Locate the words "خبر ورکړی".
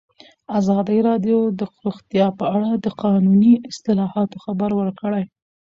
4.45-5.23